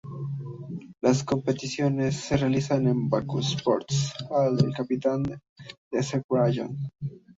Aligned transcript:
Las 1.01 1.23
competiciones 1.23 2.15
se 2.15 2.35
realizaron 2.35 2.87
en 2.87 3.03
el 3.03 3.07
Bakú 3.07 3.37
Sports 3.41 4.11
Hall 4.29 4.57
de 4.57 4.69
la 4.69 4.75
capital 4.75 5.39
de 5.91 5.99
Azerbaiyán. 5.99 6.75